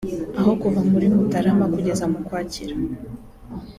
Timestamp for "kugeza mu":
1.73-2.17